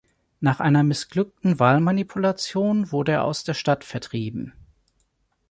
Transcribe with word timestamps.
Nach 0.39 0.59
einer 0.59 0.81
missglückten 0.81 1.59
Wahlmanipulation 1.59 2.91
wurde 2.91 3.11
er 3.11 3.23
aus 3.23 3.43
der 3.43 3.53
Stadt 3.53 3.83
vertrieben. 3.83 4.51